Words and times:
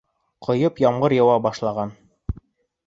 Ҡойоп 0.47 0.81
ямғыр 0.85 1.17
яуа 1.19 1.37
башлаған. 1.49 1.95